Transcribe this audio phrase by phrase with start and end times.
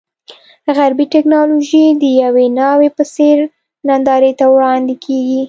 [0.75, 3.37] غربي ټکنالوژي د یوې ناوې په څېر
[3.87, 5.39] نندارې ته وړاندې کېږي.